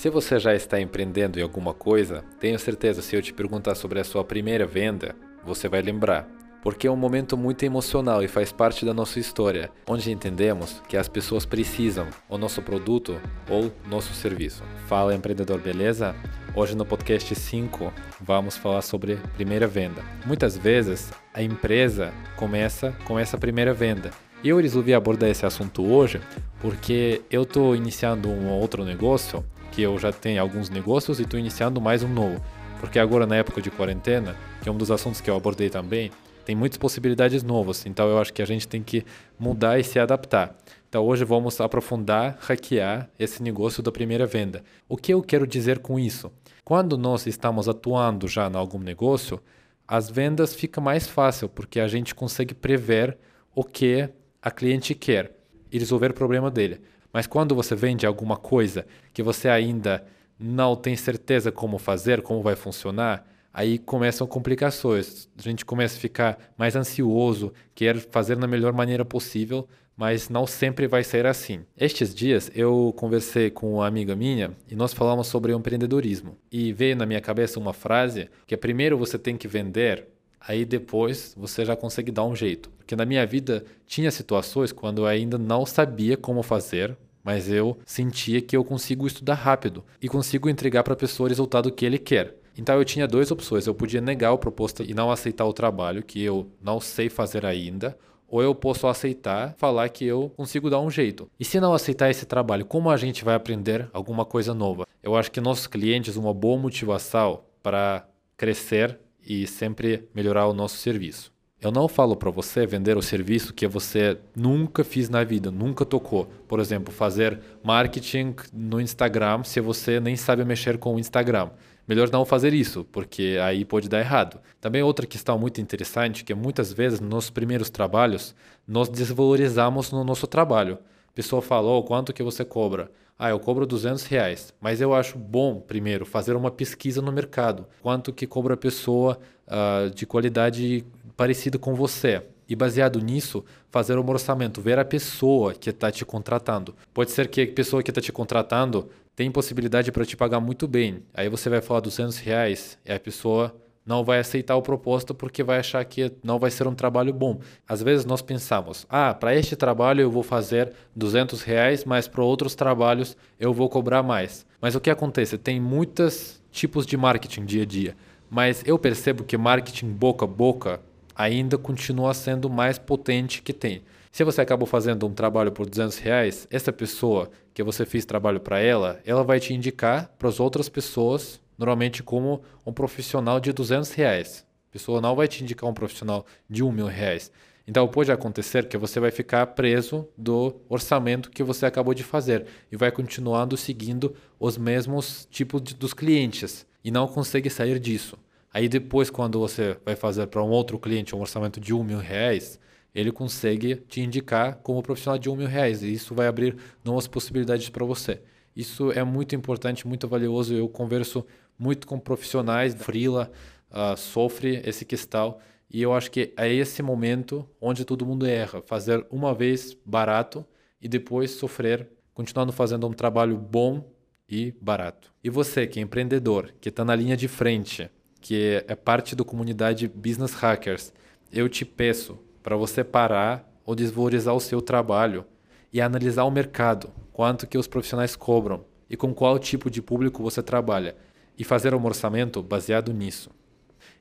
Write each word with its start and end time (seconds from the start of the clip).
Se 0.00 0.08
você 0.08 0.38
já 0.38 0.54
está 0.54 0.80
empreendendo 0.80 1.38
em 1.38 1.42
alguma 1.42 1.74
coisa, 1.74 2.24
tenho 2.40 2.58
certeza 2.58 3.02
se 3.02 3.14
eu 3.14 3.20
te 3.20 3.34
perguntar 3.34 3.74
sobre 3.74 4.00
a 4.00 4.04
sua 4.04 4.24
primeira 4.24 4.66
venda, 4.66 5.14
você 5.44 5.68
vai 5.68 5.82
lembrar. 5.82 6.26
Porque 6.62 6.86
é 6.86 6.90
um 6.90 6.96
momento 6.96 7.36
muito 7.36 7.64
emocional 7.64 8.22
e 8.22 8.26
faz 8.26 8.50
parte 8.50 8.86
da 8.86 8.94
nossa 8.94 9.20
história, 9.20 9.70
onde 9.86 10.10
entendemos 10.10 10.80
que 10.88 10.96
as 10.96 11.06
pessoas 11.06 11.44
precisam 11.44 12.08
o 12.30 12.38
nosso 12.38 12.62
produto 12.62 13.20
ou 13.46 13.70
nosso 13.90 14.14
serviço. 14.14 14.62
Fala 14.86 15.14
empreendedor, 15.14 15.60
beleza? 15.60 16.16
Hoje 16.56 16.74
no 16.74 16.86
podcast 16.86 17.34
5 17.34 17.92
vamos 18.22 18.56
falar 18.56 18.80
sobre 18.80 19.16
primeira 19.34 19.66
venda. 19.66 20.02
Muitas 20.24 20.56
vezes 20.56 21.12
a 21.34 21.42
empresa 21.42 22.10
começa 22.36 22.96
com 23.04 23.18
essa 23.18 23.36
primeira 23.36 23.74
venda. 23.74 24.10
Eu 24.42 24.56
resolvi 24.56 24.94
abordar 24.94 25.28
esse 25.28 25.44
assunto 25.44 25.84
hoje 25.84 26.22
porque 26.58 27.20
eu 27.30 27.42
estou 27.42 27.76
iniciando 27.76 28.30
um 28.30 28.48
outro 28.48 28.82
negócio 28.82 29.44
que 29.70 29.82
eu 29.82 29.98
já 29.98 30.12
tenho 30.12 30.40
alguns 30.40 30.68
negócios 30.68 31.18
e 31.18 31.22
estou 31.22 31.38
iniciando 31.38 31.80
mais 31.80 32.02
um 32.02 32.08
novo. 32.08 32.42
Porque 32.80 32.98
agora, 32.98 33.26
na 33.26 33.36
época 33.36 33.60
de 33.60 33.70
quarentena, 33.70 34.36
que 34.62 34.68
é 34.68 34.72
um 34.72 34.76
dos 34.76 34.90
assuntos 34.90 35.20
que 35.20 35.30
eu 35.30 35.36
abordei 35.36 35.68
também, 35.68 36.10
tem 36.44 36.56
muitas 36.56 36.78
possibilidades 36.78 37.42
novas. 37.42 37.84
Então, 37.86 38.08
eu 38.08 38.18
acho 38.18 38.32
que 38.32 38.42
a 38.42 38.46
gente 38.46 38.66
tem 38.66 38.82
que 38.82 39.04
mudar 39.38 39.78
e 39.78 39.84
se 39.84 39.98
adaptar. 39.98 40.56
Então, 40.88 41.04
hoje 41.04 41.24
vamos 41.24 41.60
aprofundar, 41.60 42.38
hackear 42.40 43.08
esse 43.18 43.42
negócio 43.42 43.82
da 43.82 43.92
primeira 43.92 44.26
venda. 44.26 44.64
O 44.88 44.96
que 44.96 45.12
eu 45.12 45.22
quero 45.22 45.46
dizer 45.46 45.78
com 45.78 45.98
isso? 45.98 46.32
Quando 46.64 46.96
nós 46.98 47.26
estamos 47.26 47.68
atuando 47.68 48.26
já 48.26 48.48
em 48.48 48.56
algum 48.56 48.78
negócio, 48.78 49.40
as 49.86 50.10
vendas 50.10 50.54
fica 50.54 50.80
mais 50.80 51.06
fácil, 51.06 51.48
porque 51.48 51.80
a 51.80 51.86
gente 51.86 52.14
consegue 52.14 52.54
prever 52.54 53.16
o 53.54 53.62
que 53.62 54.08
a 54.42 54.50
cliente 54.50 54.94
quer 54.94 55.39
e 55.72 55.78
resolver 55.78 56.10
o 56.10 56.14
problema 56.14 56.50
dele. 56.50 56.80
Mas 57.12 57.26
quando 57.26 57.54
você 57.54 57.74
vende 57.74 58.06
alguma 58.06 58.36
coisa 58.36 58.86
que 59.12 59.22
você 59.22 59.48
ainda 59.48 60.04
não 60.38 60.74
tem 60.74 60.96
certeza 60.96 61.52
como 61.52 61.78
fazer, 61.78 62.22
como 62.22 62.42
vai 62.42 62.56
funcionar, 62.56 63.26
aí 63.52 63.78
começam 63.78 64.26
complicações. 64.26 65.28
A 65.38 65.42
gente 65.42 65.64
começa 65.64 65.96
a 65.96 66.00
ficar 66.00 66.38
mais 66.56 66.76
ansioso, 66.76 67.52
quer 67.74 67.96
fazer 67.98 68.36
da 68.36 68.46
melhor 68.46 68.72
maneira 68.72 69.04
possível, 69.04 69.68
mas 69.96 70.30
não 70.30 70.46
sempre 70.46 70.86
vai 70.86 71.04
ser 71.04 71.26
assim. 71.26 71.60
Estes 71.76 72.14
dias 72.14 72.50
eu 72.54 72.94
conversei 72.96 73.50
com 73.50 73.74
uma 73.74 73.86
amiga 73.86 74.16
minha 74.16 74.52
e 74.66 74.74
nós 74.74 74.94
falamos 74.94 75.26
sobre 75.26 75.52
empreendedorismo. 75.52 76.38
E 76.50 76.72
veio 76.72 76.96
na 76.96 77.04
minha 77.04 77.20
cabeça 77.20 77.60
uma 77.60 77.74
frase 77.74 78.30
que 78.46 78.54
é 78.54 78.56
primeiro 78.56 78.96
você 78.96 79.18
tem 79.18 79.36
que 79.36 79.46
vender 79.46 80.08
aí 80.40 80.64
depois 80.64 81.34
você 81.36 81.64
já 81.64 81.76
consegue 81.76 82.10
dar 82.10 82.24
um 82.24 82.34
jeito. 82.34 82.70
Porque 82.78 82.96
na 82.96 83.04
minha 83.04 83.26
vida 83.26 83.64
tinha 83.86 84.10
situações 84.10 84.72
quando 84.72 85.02
eu 85.02 85.06
ainda 85.06 85.38
não 85.38 85.66
sabia 85.66 86.16
como 86.16 86.42
fazer, 86.42 86.96
mas 87.22 87.50
eu 87.50 87.78
sentia 87.84 88.40
que 88.40 88.56
eu 88.56 88.64
consigo 88.64 89.06
estudar 89.06 89.34
rápido 89.34 89.84
e 90.00 90.08
consigo 90.08 90.48
entregar 90.48 90.82
para 90.82 90.94
a 90.94 90.96
pessoa 90.96 91.26
o 91.26 91.28
resultado 91.28 91.70
que 91.70 91.84
ele 91.84 91.98
quer. 91.98 92.34
Então 92.56 92.76
eu 92.76 92.84
tinha 92.84 93.06
duas 93.06 93.30
opções. 93.30 93.66
Eu 93.66 93.74
podia 93.74 94.00
negar 94.00 94.32
a 94.32 94.38
proposta 94.38 94.82
e 94.82 94.94
não 94.94 95.10
aceitar 95.10 95.44
o 95.44 95.52
trabalho 95.52 96.02
que 96.02 96.22
eu 96.22 96.50
não 96.60 96.80
sei 96.80 97.08
fazer 97.08 97.46
ainda, 97.46 97.96
ou 98.28 98.42
eu 98.42 98.54
posso 98.54 98.86
aceitar, 98.86 99.54
falar 99.56 99.88
que 99.88 100.04
eu 100.04 100.30
consigo 100.36 100.70
dar 100.70 100.80
um 100.80 100.90
jeito. 100.90 101.28
E 101.38 101.44
se 101.44 101.58
não 101.58 101.74
aceitar 101.74 102.10
esse 102.10 102.24
trabalho, 102.24 102.64
como 102.64 102.88
a 102.88 102.96
gente 102.96 103.24
vai 103.24 103.34
aprender 103.34 103.88
alguma 103.92 104.24
coisa 104.24 104.54
nova? 104.54 104.86
Eu 105.02 105.16
acho 105.16 105.30
que 105.30 105.40
nossos 105.40 105.66
clientes 105.66 106.16
uma 106.16 106.32
boa 106.32 106.58
motivação 106.58 107.40
para 107.62 108.06
crescer 108.36 108.98
e 109.30 109.46
sempre 109.46 110.08
melhorar 110.12 110.48
o 110.48 110.52
nosso 110.52 110.76
serviço. 110.78 111.32
Eu 111.60 111.70
não 111.70 111.86
falo 111.86 112.16
para 112.16 112.32
você 112.32 112.66
vender 112.66 112.96
o 112.96 113.02
serviço 113.02 113.54
que 113.54 113.68
você 113.68 114.18
nunca 114.34 114.82
fez 114.82 115.08
na 115.08 115.22
vida, 115.22 115.52
nunca 115.52 115.84
tocou. 115.84 116.24
Por 116.48 116.58
exemplo, 116.58 116.92
fazer 116.92 117.38
marketing 117.62 118.34
no 118.52 118.80
Instagram 118.80 119.44
se 119.44 119.60
você 119.60 120.00
nem 120.00 120.16
sabe 120.16 120.44
mexer 120.44 120.78
com 120.78 120.96
o 120.96 120.98
Instagram. 120.98 121.50
Melhor 121.86 122.10
não 122.10 122.24
fazer 122.24 122.52
isso, 122.52 122.84
porque 122.90 123.38
aí 123.40 123.64
pode 123.64 123.88
dar 123.88 124.00
errado. 124.00 124.40
Também 124.60 124.82
outra 124.82 125.06
questão 125.06 125.38
muito 125.38 125.60
interessante 125.60 126.24
que 126.24 126.34
muitas 126.34 126.72
vezes 126.72 126.98
nos 126.98 127.30
primeiros 127.30 127.70
trabalhos 127.70 128.34
nós 128.66 128.88
desvalorizamos 128.88 129.92
no 129.92 130.02
nosso 130.02 130.26
trabalho. 130.26 130.76
A 131.08 131.12
pessoa 131.12 131.40
falou 131.40 131.78
oh, 131.78 131.84
quanto 131.84 132.12
que 132.12 132.22
você 132.22 132.44
cobra. 132.44 132.90
Ah, 133.22 133.28
eu 133.28 133.38
cobro 133.38 133.66
200 133.66 134.04
reais. 134.04 134.54
Mas 134.58 134.80
eu 134.80 134.94
acho 134.94 135.18
bom, 135.18 135.60
primeiro, 135.60 136.06
fazer 136.06 136.34
uma 136.34 136.50
pesquisa 136.50 137.02
no 137.02 137.12
mercado. 137.12 137.66
Quanto 137.82 138.14
que 138.14 138.26
cobra 138.26 138.54
a 138.54 138.56
pessoa 138.56 139.18
uh, 139.46 139.90
de 139.90 140.06
qualidade 140.06 140.86
parecida 141.18 141.58
com 141.58 141.74
você. 141.74 142.22
E 142.48 142.56
baseado 142.56 142.98
nisso, 142.98 143.44
fazer 143.68 143.98
um 143.98 144.08
orçamento, 144.08 144.62
ver 144.62 144.78
a 144.78 144.86
pessoa 144.86 145.52
que 145.52 145.68
está 145.68 145.92
te 145.92 146.02
contratando. 146.02 146.74
Pode 146.94 147.10
ser 147.10 147.28
que 147.28 147.42
a 147.42 147.46
pessoa 147.46 147.82
que 147.82 147.90
está 147.90 148.00
te 148.00 148.10
contratando 148.10 148.88
tem 149.14 149.30
possibilidade 149.30 149.92
para 149.92 150.06
te 150.06 150.16
pagar 150.16 150.40
muito 150.40 150.66
bem. 150.66 151.02
Aí 151.12 151.28
você 151.28 151.50
vai 151.50 151.60
falar 151.60 151.80
200 151.80 152.16
reais 152.20 152.78
e 152.86 152.90
a 152.90 152.98
pessoa 152.98 153.54
não 153.90 154.04
vai 154.04 154.20
aceitar 154.20 154.54
o 154.54 154.62
proposto 154.62 155.12
porque 155.12 155.42
vai 155.42 155.58
achar 155.58 155.84
que 155.84 156.12
não 156.22 156.38
vai 156.38 156.48
ser 156.48 156.68
um 156.68 156.74
trabalho 156.76 157.12
bom. 157.12 157.40
Às 157.66 157.82
vezes 157.82 158.06
nós 158.06 158.22
pensamos, 158.22 158.86
ah, 158.88 159.12
para 159.12 159.34
este 159.34 159.56
trabalho 159.56 160.00
eu 160.00 160.08
vou 160.08 160.22
fazer 160.22 160.72
200 160.94 161.42
reais, 161.42 161.84
mas 161.84 162.06
para 162.06 162.22
outros 162.22 162.54
trabalhos 162.54 163.16
eu 163.40 163.52
vou 163.52 163.68
cobrar 163.68 164.04
mais. 164.04 164.46
Mas 164.60 164.76
o 164.76 164.80
que 164.80 164.90
acontece? 164.90 165.36
Tem 165.36 165.58
muitos 165.58 166.40
tipos 166.52 166.86
de 166.86 166.96
marketing 166.96 167.44
dia 167.44 167.64
a 167.64 167.66
dia. 167.66 167.96
Mas 168.30 168.62
eu 168.64 168.78
percebo 168.78 169.24
que 169.24 169.36
marketing 169.36 169.88
boca 169.88 170.24
a 170.24 170.28
boca 170.28 170.80
ainda 171.12 171.58
continua 171.58 172.14
sendo 172.14 172.48
mais 172.48 172.78
potente 172.78 173.42
que 173.42 173.52
tem. 173.52 173.82
Se 174.12 174.22
você 174.22 174.40
acabou 174.40 174.68
fazendo 174.68 175.04
um 175.04 175.12
trabalho 175.12 175.50
por 175.50 175.68
200 175.68 175.98
reais, 175.98 176.46
essa 176.48 176.72
pessoa 176.72 177.28
que 177.52 177.64
você 177.64 177.84
fez 177.84 178.04
trabalho 178.04 178.38
para 178.38 178.60
ela, 178.60 179.00
ela 179.04 179.24
vai 179.24 179.40
te 179.40 179.52
indicar 179.52 180.14
para 180.16 180.28
as 180.28 180.38
outras 180.38 180.68
pessoas 180.68 181.40
normalmente 181.60 182.02
como 182.02 182.40
um 182.64 182.72
profissional 182.72 183.38
de 183.38 183.52
200 183.52 183.92
reais. 183.92 184.46
A 184.70 184.72
pessoa 184.72 184.98
não 184.98 185.14
vai 185.14 185.28
te 185.28 185.44
indicar 185.44 185.68
um 185.68 185.74
profissional 185.74 186.24
de 186.48 186.64
um 186.64 186.72
mil 186.72 186.86
reais. 186.86 187.30
Então 187.68 187.86
pode 187.86 188.10
acontecer 188.10 188.66
que 188.66 188.78
você 188.78 188.98
vai 188.98 189.10
ficar 189.10 189.46
preso 189.48 190.08
do 190.16 190.56
orçamento 190.70 191.30
que 191.30 191.42
você 191.42 191.66
acabou 191.66 191.92
de 191.92 192.02
fazer 192.02 192.46
e 192.72 192.76
vai 192.78 192.90
continuando 192.90 193.58
seguindo 193.58 194.14
os 194.38 194.56
mesmos 194.56 195.28
tipos 195.30 195.60
de, 195.60 195.74
dos 195.74 195.92
clientes 195.92 196.66
e 196.82 196.90
não 196.90 197.06
consegue 197.06 197.50
sair 197.50 197.78
disso. 197.78 198.16
Aí 198.52 198.66
depois, 198.66 199.10
quando 199.10 199.38
você 199.38 199.76
vai 199.84 199.94
fazer 199.94 200.26
para 200.28 200.42
um 200.42 200.48
outro 200.48 200.78
cliente 200.78 201.14
um 201.14 201.20
orçamento 201.20 201.60
de 201.60 201.74
um 201.74 201.84
mil 201.84 201.98
reais, 201.98 202.58
ele 202.94 203.12
consegue 203.12 203.76
te 203.76 204.00
indicar 204.00 204.56
como 204.62 204.82
profissional 204.82 205.18
de 205.18 205.28
um 205.28 205.36
mil 205.36 205.46
reais 205.46 205.82
e 205.82 205.92
isso 205.92 206.14
vai 206.14 206.26
abrir 206.26 206.56
novas 206.82 207.06
possibilidades 207.06 207.68
para 207.68 207.84
você. 207.84 208.22
Isso 208.54 208.90
é 208.92 209.04
muito 209.04 209.34
importante, 209.34 209.86
muito 209.86 210.08
valioso. 210.08 210.54
Eu 210.54 210.68
converso 210.68 211.24
muito 211.60 211.86
com 211.86 211.98
profissionais, 211.98 212.74
freela, 212.74 213.30
uh, 213.70 213.94
sofre 213.94 214.62
esse 214.64 214.86
questão. 214.86 215.36
E 215.70 215.82
eu 215.82 215.92
acho 215.92 216.10
que 216.10 216.32
é 216.36 216.52
esse 216.52 216.82
momento 216.82 217.46
onde 217.60 217.84
todo 217.84 218.06
mundo 218.06 218.26
erra. 218.26 218.62
Fazer 218.62 219.06
uma 219.10 219.34
vez 219.34 219.76
barato 219.84 220.44
e 220.80 220.88
depois 220.88 221.32
sofrer, 221.32 221.86
continuando 222.14 222.50
fazendo 222.50 222.88
um 222.88 222.92
trabalho 222.92 223.36
bom 223.36 223.92
e 224.26 224.54
barato. 224.60 225.12
E 225.22 225.28
você 225.28 225.66
que 225.66 225.78
é 225.78 225.82
empreendedor, 225.82 226.54
que 226.60 226.70
está 226.70 226.84
na 226.84 226.96
linha 226.96 227.16
de 227.16 227.28
frente, 227.28 227.90
que 228.20 228.64
é 228.66 228.74
parte 228.74 229.14
da 229.14 229.22
comunidade 229.22 229.86
Business 229.86 230.32
Hackers, 230.32 230.92
eu 231.30 231.48
te 231.48 231.64
peço 231.64 232.18
para 232.42 232.56
você 232.56 232.82
parar 232.82 233.46
ou 233.64 233.74
desvalorizar 233.74 234.34
o 234.34 234.40
seu 234.40 234.62
trabalho 234.62 235.26
e 235.72 235.80
analisar 235.80 236.24
o 236.24 236.30
mercado, 236.30 236.90
quanto 237.12 237.46
que 237.46 237.58
os 237.58 237.68
profissionais 237.68 238.16
cobram 238.16 238.64
e 238.88 238.96
com 238.96 239.14
qual 239.14 239.38
tipo 239.38 239.70
de 239.70 239.80
público 239.80 240.22
você 240.22 240.42
trabalha 240.42 240.96
e 241.40 241.44
fazer 241.44 241.74
um 241.74 241.82
orçamento 241.86 242.42
baseado 242.42 242.92
nisso. 242.92 243.30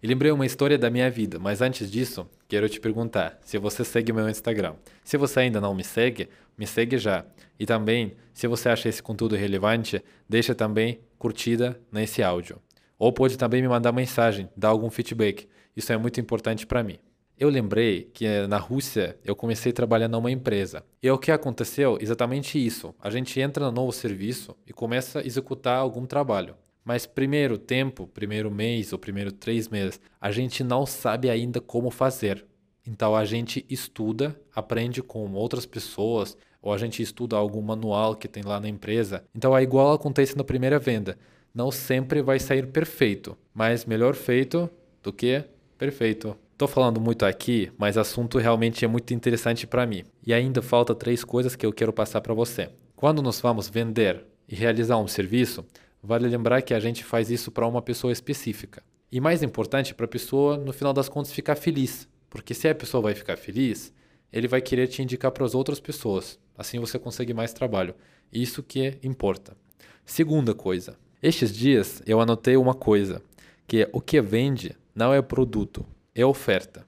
E 0.04 0.08
lembrei 0.08 0.30
uma 0.30 0.46
história 0.46 0.78
da 0.78 0.90
minha 0.90 1.10
vida, 1.10 1.40
mas 1.40 1.62
antes 1.62 1.90
disso, 1.90 2.30
quero 2.50 2.68
te 2.68 2.82
perguntar 2.82 3.40
se 3.42 3.58
você 3.58 3.86
segue 3.86 4.12
meu 4.12 4.28
Instagram. 4.28 4.76
Se 5.06 5.16
você 5.16 5.40
ainda 5.40 5.62
não 5.62 5.74
me 5.74 5.82
segue, 5.82 6.28
me 6.58 6.68
segue 6.68 6.98
já. 6.98 7.26
E 7.58 7.66
também, 7.66 8.14
se 8.34 8.46
você 8.46 8.68
acha 8.68 8.90
esse 8.90 9.02
conteúdo 9.02 9.38
relevante, 9.38 10.04
deixa 10.28 10.54
também 10.54 11.00
curtida 11.18 11.80
nesse 11.90 12.22
áudio. 12.22 12.62
Ou 12.98 13.14
pode 13.14 13.38
também 13.38 13.62
me 13.62 13.70
mandar 13.70 13.94
mensagem, 13.94 14.50
dar 14.54 14.68
algum 14.68 14.90
feedback. 14.90 15.48
Isso 15.74 15.94
é 15.94 15.98
muito 15.98 16.20
importante 16.20 16.68
para 16.68 16.84
mim. 16.84 17.00
Eu 17.38 17.48
lembrei 17.48 18.12
que 18.14 18.28
na 18.48 18.58
Rússia 18.58 19.18
eu 19.24 19.34
comecei 19.34 19.72
trabalhando 19.72 20.12
numa 20.12 20.30
empresa. 20.30 20.84
E 21.02 21.10
o 21.10 21.18
que 21.18 21.32
aconteceu? 21.32 21.98
Exatamente 22.02 22.64
isso. 22.64 22.94
A 23.00 23.10
gente 23.10 23.40
entra 23.40 23.64
no 23.64 23.72
novo 23.72 23.94
serviço 23.94 24.58
e 24.68 24.74
começa 24.74 25.20
a 25.20 25.26
executar 25.26 25.78
algum 25.78 26.06
trabalho. 26.06 26.54
Mas 26.90 27.06
primeiro 27.06 27.60
tempo, 27.60 28.08
primeiro 28.08 28.50
mês 28.50 28.92
ou 28.92 28.98
primeiro 28.98 29.32
três 29.32 29.70
meses, 29.70 30.02
a 30.20 30.32
gente 30.32 30.64
não 30.64 30.88
sabe 30.88 31.30
ainda 31.30 31.62
como 31.62 31.92
fazer. 31.92 32.44
Então 32.84 33.16
a 33.16 33.24
gente 33.26 33.64
estuda, 33.70 34.36
aprende 34.56 35.04
com 35.04 35.32
outras 35.34 35.68
pessoas, 35.68 36.36
ou 36.60 36.74
a 36.74 36.80
gente 36.80 37.04
estuda 37.04 37.36
algum 37.36 37.62
manual 37.62 38.16
que 38.16 38.28
tem 38.28 38.42
lá 38.42 38.60
na 38.60 38.68
empresa. 38.68 39.24
Então 39.36 39.56
é 39.56 39.62
igual 39.62 39.94
acontece 39.94 40.36
na 40.36 40.44
primeira 40.44 40.80
venda. 40.80 41.16
Não 41.54 41.70
sempre 41.70 42.24
vai 42.24 42.40
sair 42.40 42.66
perfeito, 42.66 43.38
mas 43.54 43.86
melhor 43.86 44.16
feito 44.16 44.68
do 45.04 45.14
que 45.14 45.44
perfeito. 45.78 46.36
Estou 46.54 46.68
falando 46.68 47.00
muito 47.00 47.24
aqui, 47.24 47.72
mas 47.78 48.00
assunto 48.00 48.40
realmente 48.40 48.84
é 48.84 48.88
muito 48.88 49.14
interessante 49.14 49.68
para 49.68 49.86
mim. 49.86 50.06
E 50.26 50.34
ainda 50.34 50.60
falta 50.60 50.96
três 50.96 51.24
coisas 51.24 51.56
que 51.56 51.68
eu 51.68 51.72
quero 51.72 51.94
passar 51.94 52.20
para 52.22 52.34
você. 52.34 52.68
Quando 52.96 53.22
nós 53.22 53.40
vamos 53.40 53.70
vender 53.70 54.26
e 54.48 54.56
realizar 54.56 54.98
um 54.98 55.08
serviço, 55.08 55.64
vale 56.02 56.28
lembrar 56.28 56.62
que 56.62 56.74
a 56.74 56.80
gente 56.80 57.04
faz 57.04 57.30
isso 57.30 57.52
para 57.52 57.68
uma 57.68 57.82
pessoa 57.82 58.14
específica. 58.14 58.84
E 59.12 59.20
mais 59.20 59.42
importante, 59.42 59.94
para 59.94 60.06
a 60.06 60.10
pessoa, 60.10 60.58
no 60.58 60.72
final 60.72 60.94
das 60.94 61.10
contas, 61.10 61.32
ficar 61.32 61.56
feliz. 61.56 62.08
Porque 62.30 62.54
se 62.54 62.68
a 62.68 62.76
pessoa 62.76 63.02
vai 63.02 63.16
ficar 63.16 63.38
feliz, 63.38 63.92
ele 64.32 64.48
vai 64.48 64.62
querer 64.62 64.88
te 64.88 65.02
indicar 65.02 65.32
para 65.32 65.46
as 65.46 65.56
outras 65.56 65.80
pessoas. 65.80 66.40
Assim 66.58 66.80
você 66.80 67.00
consegue 67.00 67.34
mais 67.34 67.54
trabalho. 67.54 67.96
Isso 68.32 68.62
que 68.62 68.98
importa. 69.02 69.58
Segunda 70.06 70.54
coisa. 70.54 70.98
Estes 71.22 71.56
dias 71.56 72.02
eu 72.06 72.22
anotei 72.22 72.56
uma 72.56 72.74
coisa, 72.74 73.22
que 73.68 73.84
é 73.84 73.90
o 73.92 74.00
que 74.00 74.22
vende 74.22 74.76
não 74.94 75.14
é 75.14 75.22
produto, 75.22 75.86
é 76.14 76.26
oferta. 76.26 76.86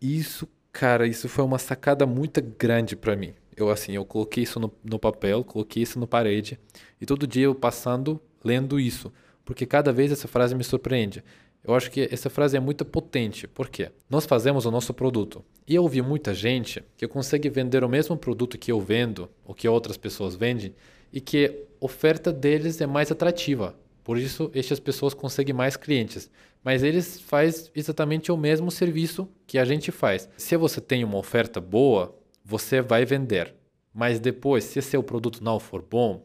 Isso, 0.00 0.48
cara, 0.72 1.06
isso 1.06 1.28
foi 1.28 1.44
uma 1.44 1.58
sacada 1.58 2.06
muito 2.06 2.40
grande 2.40 2.96
para 2.96 3.16
mim. 3.16 3.34
Eu 3.56 3.70
assim, 3.70 3.92
eu 3.92 4.04
coloquei 4.04 4.44
isso 4.44 4.58
no, 4.58 4.72
no 4.82 4.98
papel, 4.98 5.44
coloquei 5.44 5.82
isso 5.82 5.98
na 5.98 6.06
parede 6.06 6.58
e 7.00 7.06
todo 7.06 7.26
dia 7.26 7.44
eu 7.44 7.54
passando 7.54 8.20
lendo 8.44 8.78
isso, 8.78 9.12
porque 9.44 9.66
cada 9.66 9.92
vez 9.92 10.12
essa 10.12 10.28
frase 10.28 10.54
me 10.54 10.64
surpreende. 10.64 11.22
Eu 11.64 11.74
acho 11.74 11.90
que 11.90 12.08
essa 12.10 12.28
frase 12.28 12.56
é 12.56 12.60
muito 12.60 12.84
potente. 12.84 13.46
Por 13.46 13.68
quê? 13.68 13.90
Nós 14.10 14.26
fazemos 14.26 14.66
o 14.66 14.70
nosso 14.70 14.92
produto. 14.92 15.44
E 15.66 15.76
eu 15.76 15.82
ouvi 15.82 16.02
muita 16.02 16.34
gente 16.34 16.82
que 16.96 17.06
consegue 17.06 17.48
vender 17.48 17.84
o 17.84 17.88
mesmo 17.88 18.16
produto 18.16 18.58
que 18.58 18.72
eu 18.72 18.80
vendo, 18.80 19.30
ou 19.44 19.54
que 19.54 19.68
outras 19.68 19.96
pessoas 19.96 20.34
vendem, 20.34 20.74
e 21.12 21.20
que 21.20 21.46
a 21.80 21.84
oferta 21.84 22.32
deles 22.32 22.80
é 22.80 22.86
mais 22.86 23.12
atrativa. 23.12 23.76
Por 24.02 24.18
isso, 24.18 24.50
estas 24.54 24.80
pessoas 24.80 25.14
conseguem 25.14 25.54
mais 25.54 25.76
clientes. 25.76 26.28
Mas 26.64 26.82
eles 26.82 27.20
fazem 27.20 27.70
exatamente 27.74 28.32
o 28.32 28.36
mesmo 28.36 28.70
serviço 28.70 29.28
que 29.46 29.58
a 29.58 29.64
gente 29.64 29.92
faz. 29.92 30.28
Se 30.36 30.56
você 30.56 30.80
tem 30.80 31.04
uma 31.04 31.18
oferta 31.18 31.60
boa, 31.60 32.16
você 32.44 32.80
vai 32.80 33.04
vender. 33.04 33.54
Mas 33.94 34.18
depois, 34.18 34.64
se 34.64 34.82
seu 34.82 35.02
produto 35.02 35.44
não 35.44 35.60
for 35.60 35.82
bom, 35.82 36.24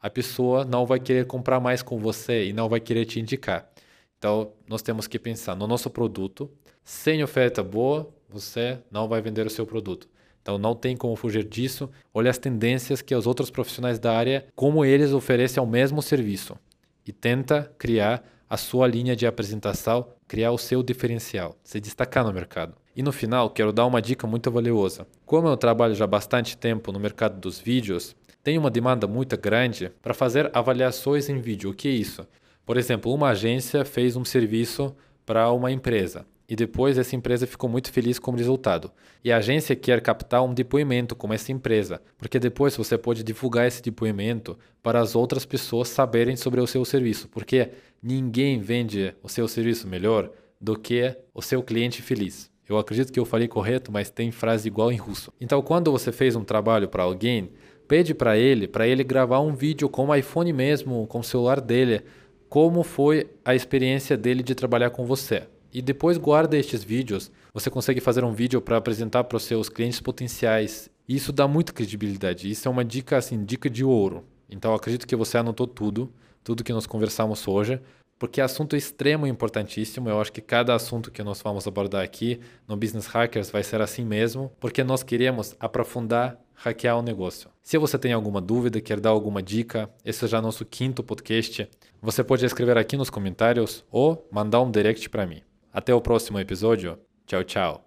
a 0.00 0.10
pessoa 0.10 0.64
não 0.64 0.86
vai 0.86 1.00
querer 1.00 1.26
comprar 1.26 1.60
mais 1.60 1.82
com 1.82 1.98
você 1.98 2.46
e 2.46 2.52
não 2.52 2.68
vai 2.68 2.80
querer 2.80 3.04
te 3.04 3.20
indicar. 3.20 3.70
Então, 4.18 4.52
nós 4.68 4.82
temos 4.82 5.06
que 5.06 5.18
pensar 5.18 5.54
no 5.54 5.66
nosso 5.66 5.90
produto. 5.90 6.50
Sem 6.84 7.22
oferta 7.22 7.62
boa, 7.62 8.08
você 8.28 8.78
não 8.90 9.08
vai 9.08 9.20
vender 9.20 9.46
o 9.46 9.50
seu 9.50 9.66
produto. 9.66 10.08
Então, 10.40 10.58
não 10.58 10.74
tem 10.74 10.96
como 10.96 11.16
fugir 11.16 11.44
disso. 11.44 11.90
Olhe 12.14 12.28
as 12.28 12.38
tendências 12.38 13.02
que 13.02 13.14
os 13.14 13.26
outros 13.26 13.50
profissionais 13.50 13.98
da 13.98 14.16
área, 14.16 14.46
como 14.54 14.84
eles 14.84 15.12
oferecem 15.12 15.62
o 15.62 15.66
mesmo 15.66 16.00
serviço. 16.00 16.56
E 17.04 17.12
tenta 17.12 17.72
criar 17.78 18.24
a 18.48 18.56
sua 18.56 18.86
linha 18.86 19.16
de 19.16 19.26
apresentação, 19.26 20.08
criar 20.28 20.52
o 20.52 20.58
seu 20.58 20.82
diferencial, 20.82 21.56
se 21.64 21.80
destacar 21.80 22.24
no 22.24 22.32
mercado. 22.32 22.74
E 22.94 23.02
no 23.02 23.12
final, 23.12 23.50
quero 23.50 23.72
dar 23.72 23.86
uma 23.86 24.00
dica 24.00 24.26
muito 24.26 24.50
valiosa. 24.50 25.06
Como 25.24 25.48
eu 25.48 25.56
trabalho 25.56 25.94
já 25.94 26.06
bastante 26.06 26.56
tempo 26.56 26.92
no 26.92 27.00
mercado 27.00 27.38
dos 27.38 27.58
vídeos, 27.58 28.16
tem 28.46 28.56
uma 28.56 28.70
demanda 28.70 29.08
muito 29.08 29.36
grande 29.36 29.90
para 30.00 30.14
fazer 30.14 30.48
avaliações 30.52 31.28
em 31.28 31.40
vídeo. 31.40 31.70
O 31.70 31.74
que 31.74 31.88
é 31.88 31.90
isso? 31.90 32.24
Por 32.64 32.76
exemplo, 32.76 33.12
uma 33.12 33.30
agência 33.30 33.84
fez 33.84 34.14
um 34.14 34.24
serviço 34.24 34.94
para 35.24 35.50
uma 35.50 35.72
empresa 35.72 36.24
e 36.48 36.54
depois 36.54 36.96
essa 36.96 37.16
empresa 37.16 37.44
ficou 37.44 37.68
muito 37.68 37.90
feliz 37.90 38.20
com 38.20 38.30
o 38.30 38.36
resultado. 38.36 38.92
E 39.24 39.32
a 39.32 39.38
agência 39.38 39.74
quer 39.74 40.00
captar 40.00 40.44
um 40.44 40.54
depoimento 40.54 41.16
com 41.16 41.34
essa 41.34 41.50
empresa, 41.50 42.00
porque 42.16 42.38
depois 42.38 42.76
você 42.76 42.96
pode 42.96 43.24
divulgar 43.24 43.66
esse 43.66 43.82
depoimento 43.82 44.56
para 44.80 45.00
as 45.00 45.16
outras 45.16 45.44
pessoas 45.44 45.88
saberem 45.88 46.36
sobre 46.36 46.60
o 46.60 46.68
seu 46.68 46.84
serviço, 46.84 47.28
porque 47.28 47.70
ninguém 48.00 48.60
vende 48.60 49.12
o 49.24 49.28
seu 49.28 49.48
serviço 49.48 49.88
melhor 49.88 50.30
do 50.60 50.78
que 50.78 51.16
o 51.34 51.42
seu 51.42 51.64
cliente 51.64 52.00
feliz. 52.00 52.48
Eu 52.68 52.78
acredito 52.78 53.12
que 53.12 53.18
eu 53.18 53.24
falei 53.24 53.46
correto, 53.46 53.92
mas 53.92 54.10
tem 54.10 54.30
frase 54.30 54.68
igual 54.68 54.90
em 54.90 54.96
russo. 54.96 55.32
Então, 55.40 55.62
quando 55.62 55.90
você 55.90 56.10
fez 56.10 56.34
um 56.34 56.42
trabalho 56.42 56.88
para 56.88 57.04
alguém, 57.04 57.50
pede 57.86 58.14
para 58.14 58.36
ele, 58.36 58.66
para 58.66 58.86
ele 58.86 59.04
gravar 59.04 59.40
um 59.40 59.54
vídeo 59.54 59.88
com 59.88 60.06
o 60.06 60.14
iPhone 60.14 60.52
mesmo, 60.52 61.06
com 61.06 61.20
o 61.20 61.24
celular 61.24 61.60
dele, 61.60 62.02
como 62.48 62.82
foi 62.82 63.28
a 63.44 63.54
experiência 63.54 64.16
dele 64.16 64.42
de 64.42 64.54
trabalhar 64.54 64.90
com 64.90 65.04
você. 65.04 65.44
E 65.72 65.82
depois 65.82 66.16
guarda 66.16 66.56
estes 66.56 66.82
vídeos. 66.82 67.30
Você 67.52 67.68
consegue 67.68 68.00
fazer 68.00 68.24
um 68.24 68.32
vídeo 68.32 68.60
para 68.60 68.76
apresentar 68.76 69.24
para 69.24 69.36
os 69.36 69.42
seus 69.42 69.68
clientes 69.68 70.00
potenciais. 70.00 70.90
Isso 71.08 71.32
dá 71.32 71.46
muita 71.46 71.72
credibilidade. 71.72 72.50
Isso 72.50 72.66
é 72.66 72.70
uma 72.70 72.84
dica 72.84 73.16
assim, 73.16 73.44
dica 73.44 73.68
de 73.68 73.84
ouro. 73.84 74.24
Então 74.48 74.74
acredito 74.74 75.06
que 75.06 75.16
você 75.16 75.38
anotou 75.38 75.66
tudo, 75.66 76.12
tudo 76.42 76.64
que 76.64 76.72
nós 76.72 76.86
conversamos 76.86 77.46
hoje, 77.46 77.80
porque 78.18 78.40
é 78.40 78.44
assunto 78.44 78.76
extremo 78.76 79.26
e 79.26 79.30
importantíssimo. 79.30 80.08
Eu 80.08 80.20
acho 80.20 80.32
que 80.32 80.40
cada 80.40 80.74
assunto 80.74 81.10
que 81.10 81.22
nós 81.22 81.42
vamos 81.42 81.66
abordar 81.66 82.02
aqui 82.02 82.40
no 82.66 82.76
Business 82.76 83.06
Hackers 83.06 83.50
vai 83.50 83.62
ser 83.62 83.80
assim 83.80 84.04
mesmo, 84.04 84.50
porque 84.58 84.82
nós 84.82 85.02
queremos 85.02 85.54
aprofundar 85.60 86.40
hackear 86.56 86.98
o 86.98 87.02
negócio. 87.02 87.50
Se 87.62 87.78
você 87.78 87.98
tem 87.98 88.12
alguma 88.12 88.40
dúvida, 88.40 88.80
quer 88.80 89.00
dar 89.00 89.10
alguma 89.10 89.42
dica, 89.42 89.90
esse 90.04 90.24
é 90.24 90.28
já 90.28 90.42
nosso 90.42 90.64
quinto 90.64 91.02
podcast. 91.02 91.68
Você 92.00 92.24
pode 92.24 92.44
escrever 92.44 92.78
aqui 92.78 92.96
nos 92.96 93.10
comentários 93.10 93.84
ou 93.90 94.26
mandar 94.30 94.60
um 94.60 94.70
direct 94.70 95.08
para 95.08 95.26
mim. 95.26 95.42
Até 95.72 95.94
o 95.94 96.00
próximo 96.00 96.38
episódio. 96.38 96.98
Tchau, 97.26 97.44
tchau. 97.44 97.85